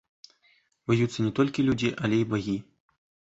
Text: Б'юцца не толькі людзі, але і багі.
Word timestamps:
Б'юцца 0.91 1.25
не 1.25 1.31
толькі 1.41 1.67
людзі, 1.67 1.89
але 2.09 2.15
і 2.23 2.25
багі. 2.33 2.57